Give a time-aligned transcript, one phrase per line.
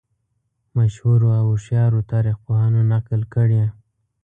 [0.75, 3.63] مشهورو او هوښیارو تاریخ پوهانو نقل کړې.